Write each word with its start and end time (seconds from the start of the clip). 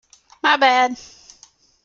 My 0.41 0.57
bad! 0.57 0.97